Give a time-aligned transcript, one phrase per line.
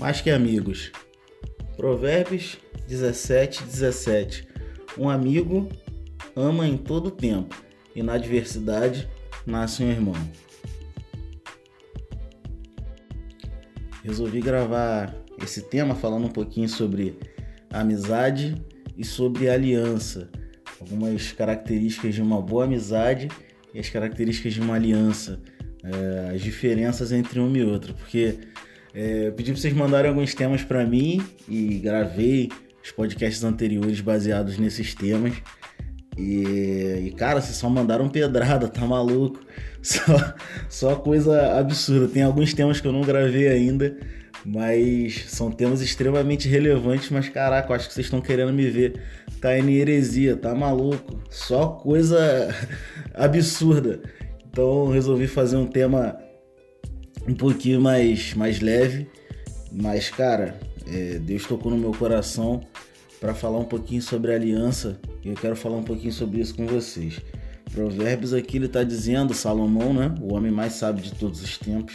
[0.00, 0.90] mais que amigos.
[1.76, 2.56] Provérbios
[2.88, 4.48] 17, 17.
[4.96, 5.68] Um amigo
[6.34, 7.54] ama em todo tempo,
[7.94, 9.06] e na adversidade
[9.46, 10.14] nasce um irmão.
[14.02, 17.18] Resolvi gravar esse tema falando um pouquinho sobre
[17.70, 18.54] amizade
[18.96, 20.30] e sobre aliança.
[20.80, 23.28] Algumas características de uma boa amizade
[23.74, 25.38] e as características de uma aliança.
[25.84, 27.92] É, as diferenças entre uma e outra.
[27.92, 28.38] Porque
[28.94, 32.50] é, eu pedi para vocês mandarem alguns temas para mim e gravei
[32.82, 35.34] os podcasts anteriores baseados nesses temas.
[36.16, 39.40] E, e, cara, vocês só mandaram pedrada, tá maluco?
[39.82, 40.34] Só,
[40.68, 42.06] só coisa absurda.
[42.06, 43.96] Tem alguns temas que eu não gravei ainda,
[44.44, 47.08] mas são temas extremamente relevantes.
[47.08, 49.00] Mas caraca, eu acho que vocês estão querendo me ver
[49.40, 51.18] cair em heresia, tá maluco?
[51.30, 52.54] Só coisa
[53.14, 54.02] absurda.
[54.50, 56.18] Então resolvi fazer um tema
[57.30, 59.06] um pouquinho mais, mais leve.
[59.72, 62.60] Mas, cara, é, Deus tocou no meu coração
[63.20, 66.66] para falar um pouquinho sobre aliança e eu quero falar um pouquinho sobre isso com
[66.66, 67.20] vocês.
[67.72, 71.94] Provérbios aqui ele está dizendo, Salomão, né, o homem mais sábio de todos os tempos,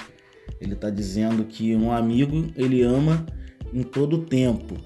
[0.61, 3.25] ele está dizendo que um amigo ele ama
[3.73, 4.77] em todo tempo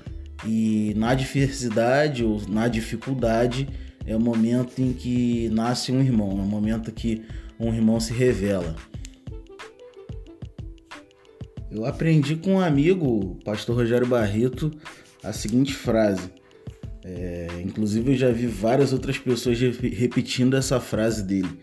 [0.43, 3.67] e na adversidade ou na dificuldade
[4.03, 7.21] é o momento em que nasce um irmão, é o momento que
[7.59, 8.75] um irmão se revela.
[11.71, 14.71] Eu aprendi com um amigo, o pastor Rogério Barreto,
[15.23, 16.31] a seguinte frase.
[17.03, 21.59] É, inclusive eu já vi várias outras pessoas repetindo essa frase dele.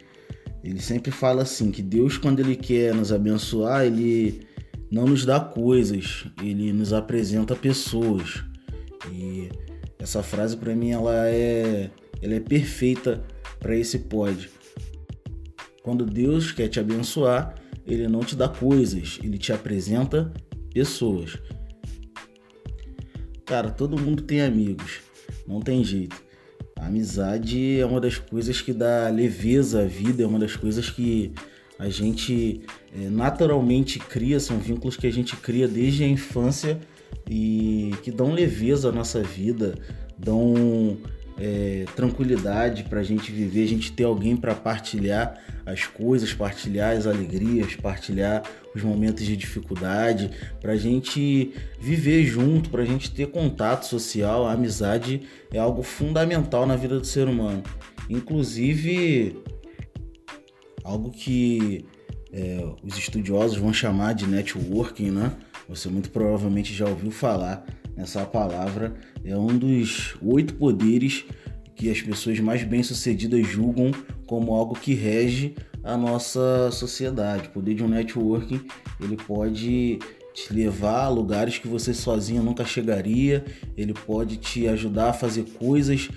[0.62, 4.46] Ele sempre fala assim que Deus quando ele quer nos abençoar, ele
[4.90, 8.44] não nos dá coisas, ele nos apresenta pessoas.
[9.12, 9.48] E
[9.98, 11.90] essa frase para mim ela é
[12.22, 13.22] ela é perfeita
[13.58, 14.48] para esse pod.
[15.82, 17.54] Quando Deus quer te abençoar,
[17.86, 20.32] ele não te dá coisas, ele te apresenta
[20.72, 21.38] pessoas.
[23.44, 25.00] Cara, todo mundo tem amigos,
[25.46, 26.20] não tem jeito.
[26.78, 30.90] A amizade é uma das coisas que dá leveza à vida, é uma das coisas
[30.90, 31.32] que
[31.78, 32.62] a gente
[32.94, 36.78] é, naturalmente cria, são vínculos que a gente cria desde a infância
[37.28, 39.78] e que dão leveza à nossa vida,
[40.18, 40.96] dão
[41.38, 46.96] é, tranquilidade para a gente viver, a gente ter alguém para partilhar as coisas, partilhar
[46.96, 48.42] as alegrias, partilhar
[48.74, 50.30] os momentos de dificuldade,
[50.60, 54.46] para a gente viver junto, para a gente ter contato social.
[54.46, 57.62] A amizade é algo fundamental na vida do ser humano.
[58.08, 59.42] Inclusive,
[60.84, 61.84] algo que
[62.32, 65.32] é, os estudiosos vão chamar de networking, né?
[65.68, 68.94] Você muito provavelmente já ouviu falar nessa palavra.
[69.24, 71.24] É um dos oito poderes
[71.74, 73.90] que as pessoas mais bem-sucedidas julgam
[74.26, 77.48] como algo que rege a nossa sociedade.
[77.48, 78.60] O poder de um networking,
[79.00, 79.98] ele pode
[80.34, 83.44] te levar a lugares que você sozinho nunca chegaria,
[83.76, 86.10] ele pode te ajudar a fazer coisas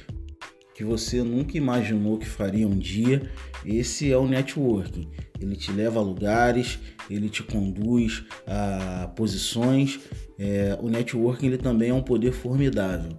[0.75, 3.29] que você nunca imaginou que faria um dia.
[3.65, 5.09] Esse é o networking.
[5.39, 6.79] Ele te leva a lugares,
[7.09, 9.99] ele te conduz a posições.
[10.39, 13.11] É, o networking ele também é um poder formidável.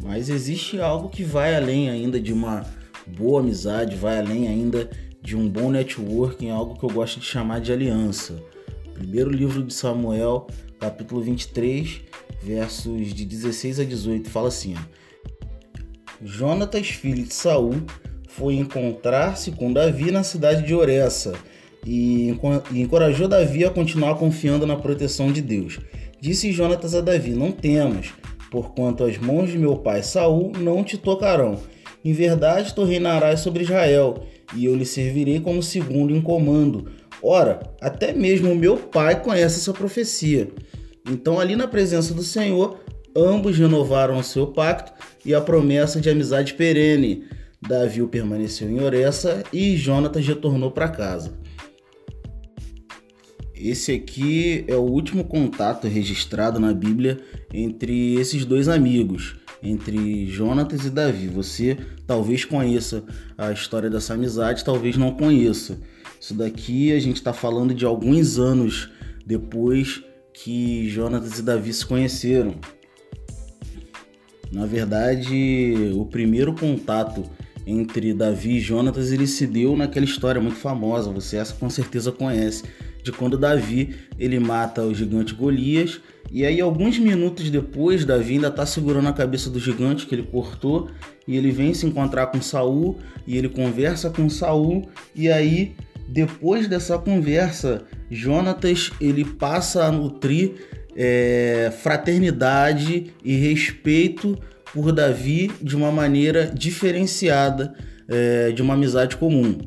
[0.00, 2.64] Mas existe algo que vai além ainda de uma
[3.04, 4.88] boa amizade, vai além ainda
[5.20, 8.40] de um bom networking, algo que eu gosto de chamar de aliança.
[8.94, 10.46] Primeiro livro de Samuel,
[10.78, 12.00] capítulo 23,
[12.40, 14.76] versos de 16 a 18, fala assim:
[16.22, 17.74] Jonatas, filho de Saul,
[18.28, 21.34] foi encontrar-se com Davi na cidade de Oressa
[21.84, 22.34] e
[22.72, 25.78] encorajou Davi a continuar confiando na proteção de Deus.
[26.20, 28.12] Disse Jonatas a Davi: Não temas,
[28.50, 31.58] porquanto as mãos de meu pai Saul não te tocarão.
[32.04, 36.90] Em verdade, tu reinarás sobre Israel, e eu lhe servirei como segundo em comando.
[37.22, 40.50] Ora, até mesmo meu pai conhece essa profecia.
[41.08, 42.80] Então, ali na presença do Senhor,
[43.16, 44.92] ambos renovaram o seu pacto
[45.24, 47.24] e a promessa de amizade perene.
[47.60, 51.32] Davi permaneceu em Oressa e Jonatas retornou para casa.
[53.64, 57.20] Esse aqui é o último contato registrado na Bíblia
[57.54, 61.28] entre esses dois amigos, entre Jonatas e Davi.
[61.28, 63.04] Você talvez conheça
[63.38, 65.78] a história dessa amizade, talvez não conheça.
[66.20, 68.90] Isso daqui a gente está falando de alguns anos
[69.24, 70.02] depois
[70.34, 72.56] que Jonatas e Davi se conheceram.
[74.50, 77.30] Na verdade, o primeiro contato
[77.64, 82.10] entre Davi e Jonatas ele se deu naquela história muito famosa, você essa com certeza
[82.10, 82.64] conhece,
[83.02, 86.00] de quando Davi ele mata o gigante Golias
[86.30, 90.22] e aí alguns minutos depois Davi ainda está segurando a cabeça do gigante que ele
[90.22, 90.88] cortou
[91.26, 95.74] e ele vem se encontrar com Saul e ele conversa com Saul e aí
[96.12, 100.52] depois dessa conversa, Jonatas ele passa a nutrir
[100.94, 104.38] é, fraternidade e respeito
[104.74, 107.74] por Davi de uma maneira diferenciada
[108.08, 109.58] é, de uma amizade comum.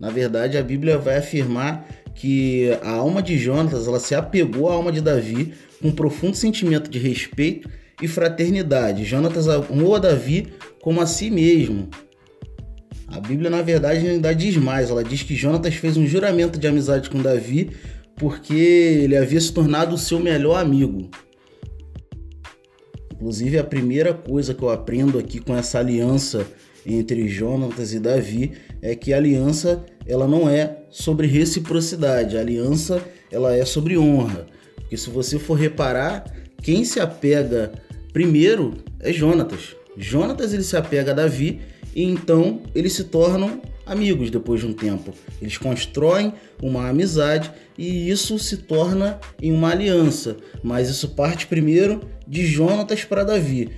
[0.00, 1.86] Na verdade, a Bíblia vai afirmar
[2.16, 6.34] que a alma de Jonatas ela se apegou à alma de Davi com um profundo
[6.34, 7.68] sentimento de respeito
[8.02, 9.04] e fraternidade.
[9.04, 10.48] Jonatas amou a Davi
[10.80, 11.88] como a si mesmo.
[13.06, 14.90] A Bíblia, na verdade, ainda diz mais.
[14.90, 17.70] Ela diz que Jonatas fez um juramento de amizade com Davi
[18.16, 21.10] porque ele havia se tornado o seu melhor amigo.
[23.14, 26.46] Inclusive, a primeira coisa que eu aprendo aqui com essa aliança
[26.86, 33.02] entre Jonatas e Davi é que a aliança ela não é sobre reciprocidade, a aliança
[33.30, 34.46] ela é sobre honra.
[34.76, 36.24] Porque se você for reparar,
[36.62, 37.72] quem se apega
[38.12, 39.74] primeiro é Jonatas.
[39.96, 41.60] Jonatas ele se apega a Davi
[41.94, 45.12] e então eles se tornam amigos depois de um tempo.
[45.40, 50.36] Eles constroem uma amizade e isso se torna em uma aliança.
[50.62, 53.70] Mas isso parte primeiro de Jonatas para Davi.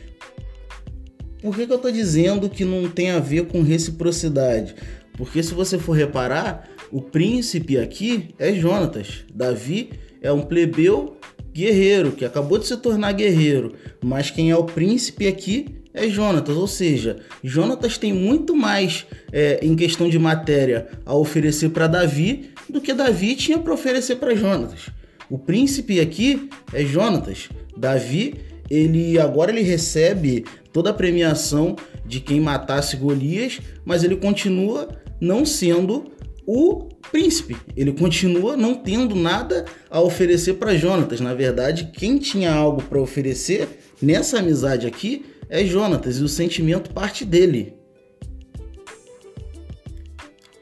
[1.41, 4.75] Por que, que eu estou dizendo que não tem a ver com reciprocidade?
[5.17, 9.25] Porque se você for reparar, o príncipe aqui é Jonatas.
[9.33, 9.91] Davi
[10.21, 11.17] é um plebeu
[11.53, 16.57] guerreiro que acabou de se tornar guerreiro, mas quem é o príncipe aqui é Jonatas,
[16.57, 22.51] ou seja, Jonatas tem muito mais é, em questão de matéria a oferecer para Davi
[22.69, 24.91] do que Davi tinha para oferecer para Jonatas.
[25.29, 27.49] O príncipe aqui é Jonatas.
[27.77, 28.37] Davi,
[28.71, 34.89] ele agora ele recebe toda a premiação de quem matasse Golias, mas ele continua
[35.21, 36.13] não sendo
[36.47, 37.57] o príncipe.
[37.77, 41.21] Ele continua não tendo nada a oferecer para Jonatas.
[41.21, 43.69] Na verdade, quem tinha algo para oferecer
[44.01, 47.75] nessa amizade aqui é Jonatas e o sentimento parte dele.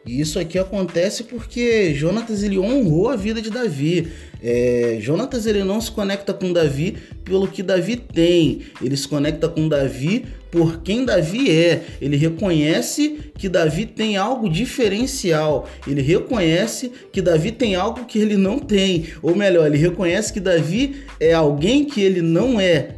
[0.06, 4.12] E isso aqui acontece porque Jonatas ele honrou a vida de Davi.
[4.41, 9.49] É, Jonatas ele não se conecta com Davi pelo que Davi tem, ele se conecta
[9.49, 11.84] com Davi por quem Davi é.
[12.00, 15.69] Ele reconhece que Davi tem algo diferencial.
[15.87, 19.06] Ele reconhece que Davi tem algo que ele não tem.
[19.20, 22.94] Ou melhor, ele reconhece que Davi é alguém que ele não é.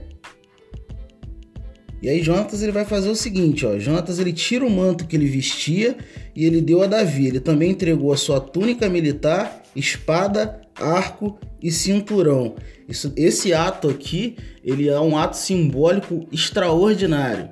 [2.00, 5.16] E aí Jonatas ele vai fazer o seguinte, ó, Jonatas ele tira o manto que
[5.16, 5.96] ele vestia
[6.36, 7.26] e ele deu a Davi.
[7.26, 12.54] Ele também entregou a sua túnica militar, espada, arco e cinturão.
[12.88, 17.50] Isso, esse ato aqui, ele é um ato simbólico extraordinário.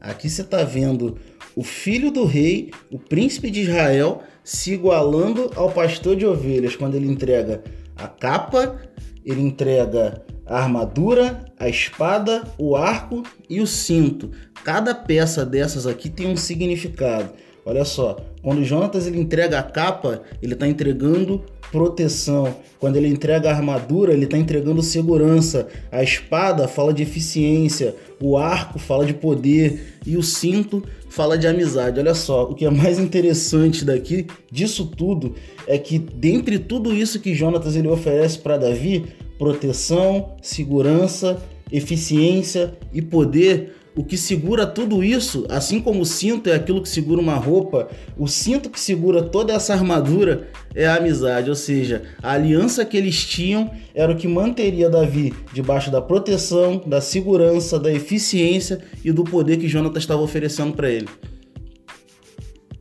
[0.00, 1.18] Aqui você está vendo
[1.54, 6.94] o filho do rei, o príncipe de Israel, se igualando ao pastor de ovelhas quando
[6.94, 7.62] ele entrega
[7.96, 8.80] a capa,
[9.24, 14.30] ele entrega a armadura, a espada, o arco e o cinto.
[14.64, 17.32] Cada peça dessas aqui tem um significado.
[17.64, 22.54] Olha só, quando Jonatas ele entrega a capa, ele está entregando proteção.
[22.78, 25.68] Quando ele entrega a armadura, ele está entregando segurança.
[25.90, 31.46] A espada fala de eficiência, o arco fala de poder e o cinto fala de
[31.46, 31.98] amizade.
[31.98, 35.34] Olha só, o que é mais interessante daqui disso tudo
[35.66, 39.06] é que dentre tudo isso que Jonatas ele oferece para Davi,
[39.38, 43.76] proteção, segurança, eficiência e poder.
[43.94, 47.88] O que segura tudo isso, assim como o cinto é aquilo que segura uma roupa,
[48.16, 52.96] o cinto que segura toda essa armadura é a amizade, ou seja, a aliança que
[52.96, 59.12] eles tinham era o que manteria Davi debaixo da proteção, da segurança, da eficiência e
[59.12, 61.08] do poder que Jonatas estava oferecendo para ele.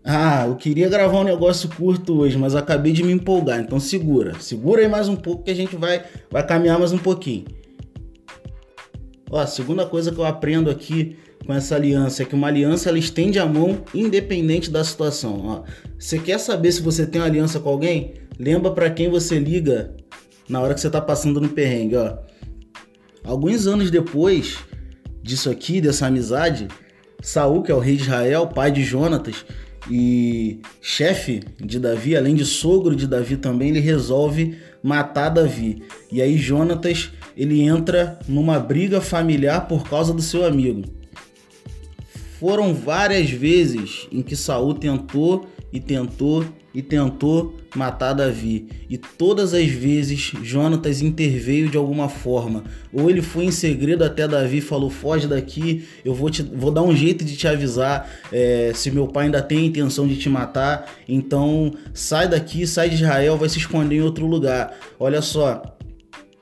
[0.04, 4.40] Ah, eu queria gravar um negócio curto hoje, mas acabei de me empolgar, então segura.
[4.40, 7.46] Segura aí mais um pouco que a gente vai, vai caminhar mais um pouquinho.
[9.32, 12.90] Ó, a segunda coisa que eu aprendo aqui com essa aliança é que uma aliança
[12.90, 15.42] ela estende a mão independente da situação.
[15.46, 15.64] Ó,
[15.98, 18.16] você quer saber se você tem uma aliança com alguém?
[18.38, 19.96] Lembra para quem você liga
[20.50, 22.18] na hora que você tá passando no perrengue, ó.
[23.24, 24.58] Alguns anos depois
[25.24, 26.68] disso aqui, dessa amizade,
[27.22, 29.46] Saul, que é o rei de Israel, pai de Jonatas,
[29.90, 35.84] e chefe de Davi, além de sogro de Davi também, ele resolve matar Davi.
[36.12, 40.84] E aí Jonatas, ele entra numa briga familiar por causa do seu amigo.
[42.40, 48.68] Foram várias vezes em que Saul tentou e tentou e tentou matar Davi.
[48.90, 52.64] E todas as vezes Jonatas interveio de alguma forma.
[52.94, 56.72] Ou ele foi em segredo até Davi e falou: foge daqui, eu vou, te, vou
[56.72, 60.18] dar um jeito de te avisar é, se meu pai ainda tem a intenção de
[60.18, 60.90] te matar.
[61.08, 64.74] Então sai daqui, sai de Israel, vai se esconder em outro lugar.
[65.00, 65.78] Olha só.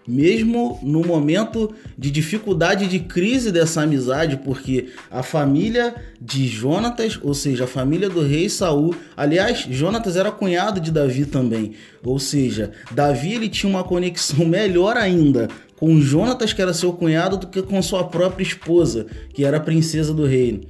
[0.10, 7.34] Mesmo no momento de dificuldade de crise dessa amizade, porque a família de Jonatas, ou
[7.34, 11.74] seja, a família do rei Saul, aliás, Jonatas era cunhado de Davi também,
[12.04, 15.48] ou seja, Davi ele tinha uma conexão melhor ainda
[15.78, 19.62] com Jonatas, que era seu cunhado, do que com sua própria esposa, que era a
[19.62, 20.62] princesa do reino.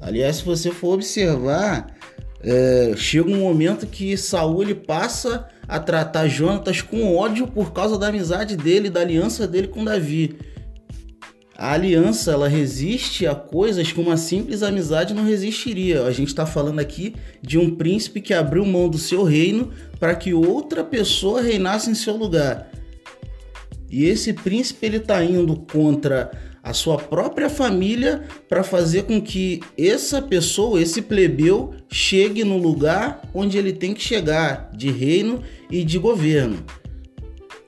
[0.00, 1.94] Aliás, se você for observar,
[2.42, 7.96] é, chega um momento que Saul ele passa a tratar Jonatas com ódio por causa
[7.96, 10.36] da amizade dele, da aliança dele com Davi.
[11.56, 16.02] A aliança ela resiste a coisas que uma simples amizade não resistiria.
[16.02, 19.70] A gente está falando aqui de um príncipe que abriu mão do seu reino
[20.00, 22.68] para que outra pessoa reinasse em seu lugar.
[23.88, 29.60] E esse príncipe ele está indo contra a sua própria família para fazer com que
[29.76, 35.82] essa pessoa, esse plebeu, chegue no lugar onde ele tem que chegar, de reino e
[35.82, 36.64] de governo.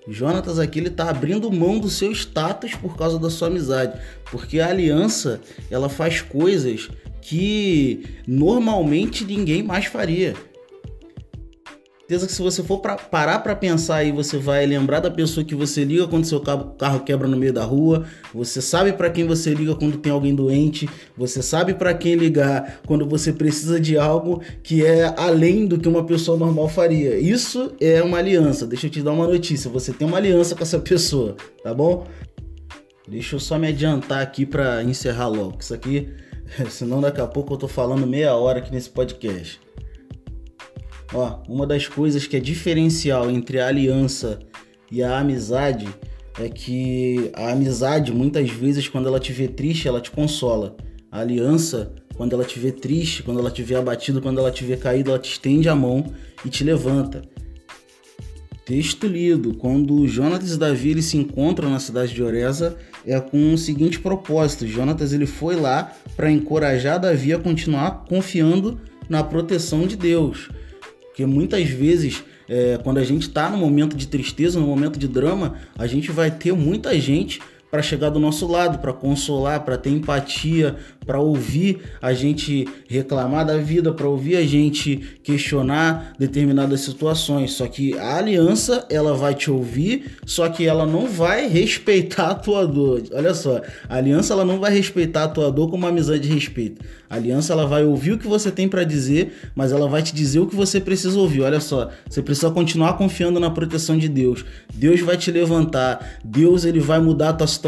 [0.06, 3.98] Jonatas aqui ele está abrindo mão do seu status por causa da sua amizade,
[4.30, 10.34] porque a aliança ela faz coisas que normalmente ninguém mais faria
[12.04, 15.44] certeza que se você for pra, parar para pensar aí, você vai lembrar da pessoa
[15.44, 19.26] que você liga quando seu carro quebra no meio da rua, você sabe para quem
[19.26, 23.96] você liga quando tem alguém doente, você sabe para quem ligar quando você precisa de
[23.96, 27.18] algo que é além do que uma pessoa normal faria.
[27.18, 28.66] Isso é uma aliança.
[28.66, 32.06] Deixa eu te dar uma notícia, você tem uma aliança com essa pessoa, tá bom?
[33.08, 35.56] Deixa eu só me adiantar aqui para encerrar logo.
[35.58, 36.10] Isso aqui,
[36.68, 39.63] senão daqui a pouco eu tô falando meia hora aqui nesse podcast.
[41.14, 44.40] Ó, uma das coisas que é diferencial entre a aliança
[44.90, 45.86] e a amizade
[46.40, 50.76] é que a amizade, muitas vezes, quando ela te vê triste, ela te consola.
[51.12, 54.64] A aliança, quando ela te vê triste, quando ela te vê abatido, quando ela te
[54.64, 56.04] vê caído, ela te estende a mão
[56.44, 57.22] e te levanta.
[58.66, 63.54] Texto lido: quando Jonatas e Davi eles se encontram na cidade de Oreza, é com
[63.54, 69.86] o seguinte propósito: Jonatas ele foi lá para encorajar Davi a continuar confiando na proteção
[69.86, 70.48] de Deus.
[71.14, 75.06] Porque muitas vezes, é, quando a gente está no momento de tristeza, no momento de
[75.06, 77.40] drama, a gente vai ter muita gente
[77.74, 83.44] para chegar do nosso lado, para consolar, para ter empatia, para ouvir a gente reclamar
[83.44, 87.50] da vida, para ouvir a gente questionar determinadas situações.
[87.50, 92.34] Só que a aliança, ela vai te ouvir, só que ela não vai respeitar a
[92.36, 93.02] tua dor.
[93.12, 96.32] Olha só, a aliança ela não vai respeitar a tua dor como uma amizade de
[96.32, 96.80] respeito.
[97.10, 100.14] A aliança ela vai ouvir o que você tem para dizer, mas ela vai te
[100.14, 101.42] dizer o que você precisa ouvir.
[101.42, 104.44] Olha só, você precisa continuar confiando na proteção de Deus.
[104.72, 106.18] Deus vai te levantar.
[106.24, 107.63] Deus ele vai mudar a tua situação.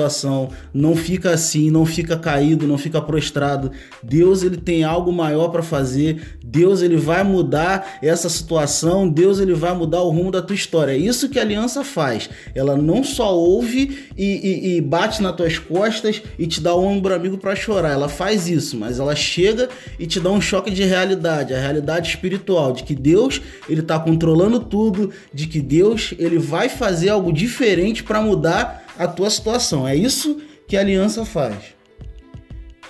[0.73, 3.71] Não fica assim, não fica caído, não fica prostrado.
[4.03, 6.39] Deus ele tem algo maior para fazer.
[6.45, 9.09] Deus ele vai mudar essa situação.
[9.09, 10.93] Deus ele vai mudar o rumo da tua história.
[10.93, 12.29] É isso que a aliança faz.
[12.55, 16.85] Ela não só ouve e, e, e bate nas tuas costas e te dá o
[16.85, 17.93] ombro amigo para chorar.
[17.93, 22.09] Ela faz isso, mas ela chega e te dá um choque de realidade, a realidade
[22.09, 27.33] espiritual de que Deus ele está controlando tudo, de que Deus ele vai fazer algo
[27.33, 29.87] diferente para mudar a tua situação.
[29.87, 31.75] É isso que a aliança faz.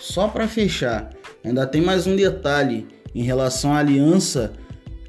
[0.01, 1.11] Só para fechar,
[1.45, 4.53] ainda tem mais um detalhe em relação à aliança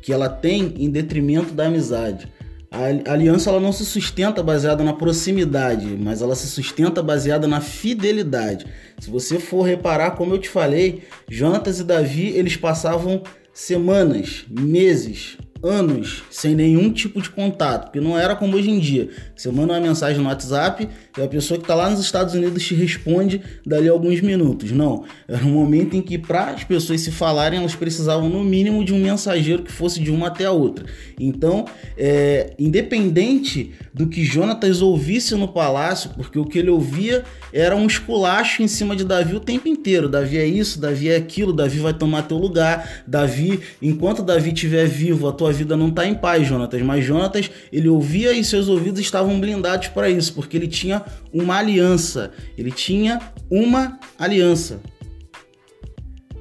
[0.01, 2.32] que ela tem em detrimento da amizade.
[2.70, 7.62] A aliança ela não se sustenta baseada na proximidade, mas ela se sustenta baseada na
[7.62, 8.66] fidelidade.
[9.00, 13.24] Se você for reparar, como eu te falei, Jonatas e Davi eles passavam
[13.54, 19.10] semanas, meses, anos sem nenhum tipo de contato, porque não era como hoje em dia.
[19.36, 20.88] Você manda uma mensagem no WhatsApp
[21.18, 24.72] e a pessoa que está lá nos Estados Unidos te responde dali a alguns minutos.
[24.72, 28.84] Não, era um momento em que para as pessoas se falarem elas precisavam no mínimo
[28.84, 30.86] de um mensageiro que fosse de uma até a outra.
[31.20, 31.66] Então,
[31.98, 37.88] é, independente do que Jonatas ouvisse no palácio, porque o que ele ouvia era um
[37.88, 40.08] esculacho em cima de Davi o tempo inteiro.
[40.08, 44.86] Davi é isso, Davi é aquilo, Davi vai tomar teu lugar, Davi, enquanto Davi estiver
[44.86, 46.82] vivo, a tua vida não está em paz, Jonatas.
[46.82, 51.58] Mas Jonatas, ele ouvia e seus ouvidos estavam blindados para isso, porque ele tinha uma
[51.58, 52.32] aliança.
[52.58, 54.80] Ele tinha uma aliança.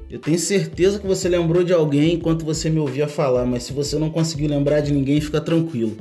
[0.09, 3.73] Eu tenho certeza que você lembrou de alguém enquanto você me ouvia falar, mas se
[3.73, 5.97] você não conseguiu lembrar de ninguém, fica tranquilo.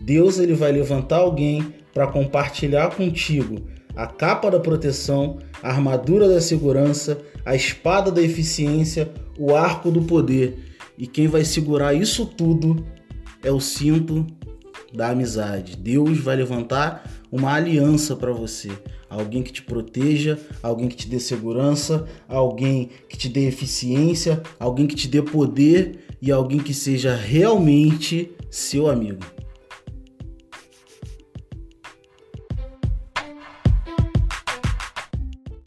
[0.00, 3.62] Deus ele vai levantar alguém para compartilhar contigo
[3.96, 10.02] a capa da proteção, a armadura da segurança, a espada da eficiência, o arco do
[10.02, 10.73] poder.
[10.96, 12.84] E quem vai segurar isso tudo
[13.42, 14.26] é o cinto
[14.92, 15.76] da amizade.
[15.76, 18.70] Deus vai levantar uma aliança para você.
[19.10, 24.86] Alguém que te proteja, alguém que te dê segurança, alguém que te dê eficiência, alguém
[24.86, 29.20] que te dê poder e alguém que seja realmente seu amigo.